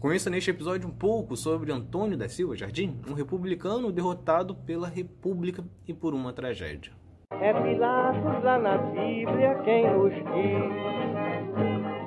Conheça 0.00 0.30
neste 0.30 0.48
episódio 0.48 0.88
um 0.88 0.92
pouco 0.92 1.36
sobre 1.36 1.70
Antônio 1.70 2.16
da 2.16 2.26
Silva 2.26 2.56
Jardim, 2.56 2.98
um 3.06 3.12
republicano 3.12 3.92
derrotado 3.92 4.54
pela 4.54 4.88
República 4.88 5.62
e 5.86 5.92
por 5.92 6.14
uma 6.14 6.32
tragédia. 6.32 6.90
É 7.32 7.52
Pilatos 7.52 8.42
lá 8.42 8.58
na 8.58 8.78
Bíblia 8.78 9.60
quem 9.62 9.92
nos 9.92 10.14
diz, 10.14 10.64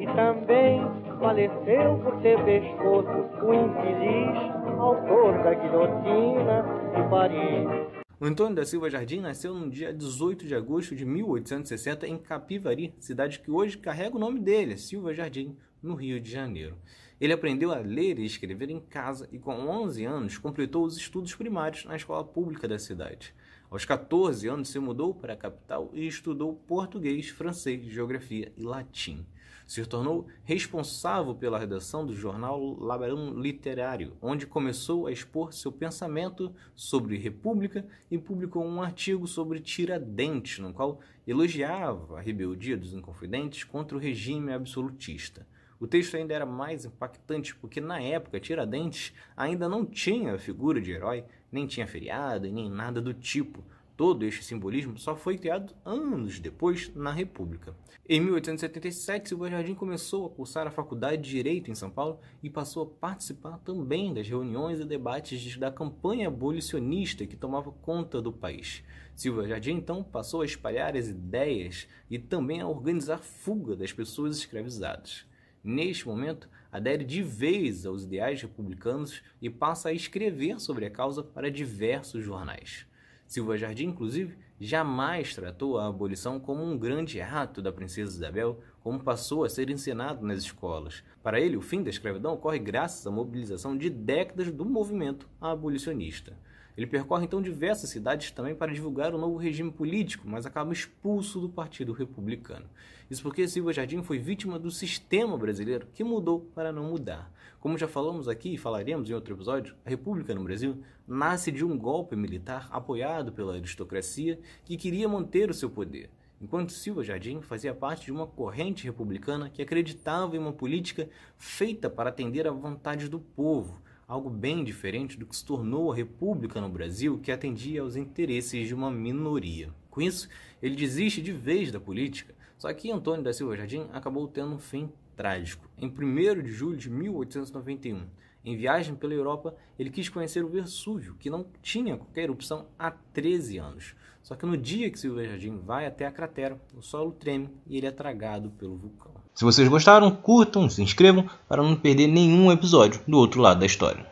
e 0.00 0.06
também 0.16 0.80
faleceu 1.20 1.98
por 2.02 2.18
ter 2.22 2.42
pescoço 2.42 3.10
o 3.44 3.52
infeliz 3.52 4.40
autor 4.80 5.42
da 5.42 5.52
guilhotina 5.52 6.64
de 6.96 7.10
Paris. 7.10 7.92
Antônio 8.18 8.56
da 8.56 8.64
Silva 8.64 8.88
Jardim 8.88 9.20
nasceu 9.20 9.52
no 9.52 9.68
dia 9.68 9.92
18 9.92 10.46
de 10.46 10.54
agosto 10.54 10.96
de 10.96 11.04
1860 11.04 12.06
em 12.06 12.16
Capivari, 12.16 12.94
cidade 12.98 13.38
que 13.40 13.50
hoje 13.50 13.76
carrega 13.76 14.16
o 14.16 14.20
nome 14.20 14.40
dele, 14.40 14.78
Silva 14.78 15.12
Jardim, 15.12 15.58
no 15.82 15.94
Rio 15.94 16.20
de 16.20 16.30
Janeiro. 16.30 16.76
Ele 17.20 17.32
aprendeu 17.32 17.72
a 17.72 17.78
ler 17.78 18.18
e 18.18 18.24
escrever 18.24 18.70
em 18.70 18.80
casa 18.80 19.28
e, 19.32 19.38
com 19.38 19.52
11 19.52 20.04
anos, 20.04 20.38
completou 20.38 20.84
os 20.84 20.96
estudos 20.96 21.34
primários 21.34 21.84
na 21.84 21.96
escola 21.96 22.24
pública 22.24 22.66
da 22.66 22.78
cidade. 22.78 23.34
Aos 23.70 23.84
14 23.84 24.48
anos, 24.48 24.68
se 24.68 24.78
mudou 24.78 25.14
para 25.14 25.32
a 25.32 25.36
capital 25.36 25.90
e 25.94 26.06
estudou 26.06 26.54
português, 26.54 27.28
francês, 27.28 27.84
geografia 27.86 28.52
e 28.56 28.62
latim. 28.62 29.24
Se 29.66 29.86
tornou 29.86 30.26
responsável 30.44 31.34
pela 31.34 31.58
redação 31.58 32.04
do 32.04 32.14
jornal 32.14 32.60
Labarão 32.78 33.32
Literário, 33.40 34.16
onde 34.20 34.46
começou 34.46 35.06
a 35.06 35.12
expor 35.12 35.52
seu 35.52 35.72
pensamento 35.72 36.52
sobre 36.74 37.16
república 37.16 37.86
e 38.10 38.18
publicou 38.18 38.64
um 38.64 38.82
artigo 38.82 39.26
sobre 39.26 39.60
Tiradentes, 39.60 40.58
no 40.58 40.74
qual 40.74 41.00
elogiava 41.26 42.18
a 42.18 42.20
rebeldia 42.20 42.76
dos 42.76 42.92
inconfidentes 42.92 43.64
contra 43.64 43.96
o 43.96 44.00
regime 44.00 44.52
absolutista. 44.52 45.46
O 45.82 45.86
texto 45.88 46.16
ainda 46.16 46.32
era 46.32 46.46
mais 46.46 46.84
impactante 46.84 47.56
porque 47.56 47.80
na 47.80 48.00
época 48.00 48.38
Tiradentes 48.38 49.12
ainda 49.36 49.68
não 49.68 49.84
tinha 49.84 50.38
figura 50.38 50.80
de 50.80 50.92
herói, 50.92 51.24
nem 51.50 51.66
tinha 51.66 51.88
feriado 51.88 52.48
nem 52.48 52.70
nada 52.70 53.00
do 53.00 53.12
tipo. 53.12 53.64
Todo 53.96 54.24
este 54.24 54.44
simbolismo 54.44 54.96
só 54.96 55.16
foi 55.16 55.36
criado 55.36 55.74
anos 55.84 56.38
depois 56.38 56.94
na 56.94 57.10
República. 57.10 57.74
Em 58.08 58.20
1877, 58.20 59.30
Silva 59.30 59.50
Jardim 59.50 59.74
começou 59.74 60.24
a 60.24 60.30
cursar 60.30 60.68
a 60.68 60.70
Faculdade 60.70 61.20
de 61.20 61.30
Direito 61.30 61.68
em 61.68 61.74
São 61.74 61.90
Paulo 61.90 62.20
e 62.40 62.48
passou 62.48 62.84
a 62.84 63.00
participar 63.00 63.58
também 63.64 64.14
das 64.14 64.28
reuniões 64.28 64.78
e 64.78 64.84
debates 64.84 65.56
da 65.56 65.72
campanha 65.72 66.28
abolicionista 66.28 67.26
que 67.26 67.34
tomava 67.34 67.72
conta 67.72 68.22
do 68.22 68.32
país. 68.32 68.84
Silva 69.16 69.48
Jardim 69.48 69.72
então 69.72 70.04
passou 70.04 70.42
a 70.42 70.46
espalhar 70.46 70.96
as 70.96 71.08
ideias 71.08 71.88
e 72.08 72.20
também 72.20 72.60
a 72.60 72.68
organizar 72.68 73.18
fuga 73.18 73.74
das 73.74 73.92
pessoas 73.92 74.36
escravizadas. 74.36 75.31
Neste 75.64 76.06
momento, 76.08 76.48
adere 76.70 77.04
de 77.04 77.22
vez 77.22 77.86
aos 77.86 78.04
ideais 78.04 78.42
republicanos 78.42 79.22
e 79.40 79.48
passa 79.48 79.90
a 79.90 79.92
escrever 79.92 80.60
sobre 80.60 80.86
a 80.86 80.90
causa 80.90 81.22
para 81.22 81.50
diversos 81.50 82.24
jornais. 82.24 82.86
Silva 83.26 83.56
Jardim, 83.56 83.86
inclusive, 83.86 84.36
jamais 84.60 85.34
tratou 85.34 85.78
a 85.78 85.86
abolição 85.86 86.38
como 86.38 86.62
um 86.62 86.76
grande 86.76 87.20
ato 87.20 87.62
da 87.62 87.72
princesa 87.72 88.16
Isabel, 88.16 88.60
como 88.80 89.02
passou 89.02 89.44
a 89.44 89.48
ser 89.48 89.70
ensinado 89.70 90.26
nas 90.26 90.40
escolas. 90.40 91.02
Para 91.22 91.40
ele, 91.40 91.56
o 91.56 91.62
fim 91.62 91.82
da 91.82 91.90
escravidão 91.90 92.34
ocorre 92.34 92.58
graças 92.58 93.06
à 93.06 93.10
mobilização 93.10 93.76
de 93.76 93.88
décadas 93.88 94.50
do 94.50 94.64
movimento 94.64 95.28
abolicionista. 95.40 96.36
Ele 96.76 96.86
percorre 96.86 97.24
então 97.24 97.42
diversas 97.42 97.90
cidades 97.90 98.30
também 98.30 98.54
para 98.54 98.72
divulgar 98.72 99.14
o 99.14 99.18
novo 99.18 99.36
regime 99.36 99.70
político, 99.70 100.26
mas 100.26 100.46
acaba 100.46 100.72
expulso 100.72 101.40
do 101.40 101.48
Partido 101.48 101.92
Republicano. 101.92 102.66
Isso 103.10 103.22
porque 103.22 103.46
Silva 103.46 103.72
Jardim 103.72 104.02
foi 104.02 104.18
vítima 104.18 104.58
do 104.58 104.70
sistema 104.70 105.36
brasileiro 105.36 105.86
que 105.92 106.02
mudou 106.02 106.40
para 106.54 106.72
não 106.72 106.84
mudar. 106.84 107.30
Como 107.60 107.76
já 107.76 107.86
falamos 107.86 108.26
aqui 108.26 108.54
e 108.54 108.58
falaremos 108.58 109.10
em 109.10 109.14
outro 109.14 109.34
episódio, 109.34 109.74
a 109.84 109.90
República 109.90 110.34
no 110.34 110.42
Brasil 110.42 110.82
nasce 111.06 111.52
de 111.52 111.64
um 111.64 111.76
golpe 111.76 112.16
militar 112.16 112.68
apoiado 112.70 113.32
pela 113.32 113.54
aristocracia 113.54 114.38
que 114.64 114.76
queria 114.76 115.08
manter 115.08 115.50
o 115.50 115.54
seu 115.54 115.68
poder 115.68 116.10
enquanto 116.42 116.72
Silva 116.72 117.04
Jardim 117.04 117.40
fazia 117.40 117.72
parte 117.72 118.06
de 118.06 118.12
uma 118.12 118.26
corrente 118.26 118.84
republicana 118.84 119.48
que 119.48 119.62
acreditava 119.62 120.34
em 120.34 120.40
uma 120.40 120.52
política 120.52 121.08
feita 121.38 121.88
para 121.88 122.10
atender 122.10 122.48
à 122.48 122.50
vontade 122.50 123.08
do 123.08 123.20
povo, 123.20 123.80
algo 124.12 124.28
bem 124.28 124.62
diferente 124.62 125.18
do 125.18 125.24
que 125.24 125.34
se 125.34 125.42
tornou 125.42 125.90
a 125.90 125.94
República 125.94 126.60
no 126.60 126.68
Brasil, 126.68 127.18
que 127.18 127.32
atendia 127.32 127.80
aos 127.80 127.96
interesses 127.96 128.68
de 128.68 128.74
uma 128.74 128.90
minoria. 128.90 129.70
Com 129.92 130.00
isso, 130.00 130.26
ele 130.62 130.74
desiste 130.74 131.20
de 131.20 131.32
vez 131.32 131.70
da 131.70 131.78
política, 131.78 132.34
só 132.56 132.72
que 132.72 132.90
Antônio 132.90 133.22
da 133.22 133.30
Silva 133.30 133.54
Jardim 133.58 133.86
acabou 133.92 134.26
tendo 134.26 134.54
um 134.54 134.58
fim 134.58 134.90
trágico. 135.14 135.68
Em 135.76 135.86
1 135.86 136.42
de 136.42 136.50
julho 136.50 136.78
de 136.78 136.88
1891, 136.88 138.06
em 138.42 138.56
viagem 138.56 138.94
pela 138.94 139.12
Europa, 139.12 139.54
ele 139.78 139.90
quis 139.90 140.08
conhecer 140.08 140.42
o 140.42 140.48
Versúvio, 140.48 141.14
que 141.20 141.28
não 141.28 141.44
tinha 141.60 141.98
qualquer 141.98 142.22
erupção 142.22 142.68
há 142.78 142.90
13 142.90 143.58
anos. 143.58 143.94
Só 144.22 144.34
que 144.34 144.46
no 144.46 144.56
dia 144.56 144.90
que 144.90 144.98
Silva 144.98 145.24
Jardim 145.24 145.58
vai 145.58 145.84
até 145.84 146.06
a 146.06 146.10
cratera, 146.10 146.58
o 146.74 146.80
solo 146.80 147.12
treme 147.12 147.50
e 147.66 147.76
ele 147.76 147.86
é 147.86 147.90
tragado 147.90 148.48
pelo 148.52 148.78
vulcão. 148.78 149.12
Se 149.34 149.44
vocês 149.44 149.68
gostaram, 149.68 150.10
curtam, 150.10 150.70
se 150.70 150.82
inscrevam 150.82 151.28
para 151.46 151.62
não 151.62 151.76
perder 151.76 152.06
nenhum 152.06 152.50
episódio 152.50 153.02
do 153.06 153.18
outro 153.18 153.42
lado 153.42 153.60
da 153.60 153.66
história. 153.66 154.11